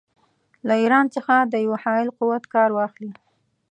له 0.67 0.73
ایران 0.81 1.05
څخه 1.15 1.35
د 1.51 1.53
یوه 1.65 1.77
حایل 1.83 2.09
قوت 2.19 2.43
کار 2.53 2.69
واخلي. 2.73 3.11